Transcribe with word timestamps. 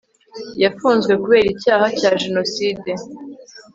yafunzwe 0.63 1.13
kubera 1.23 1.47
icyaha 1.55 1.85
cya 1.99 2.11
jenoside 2.21 2.89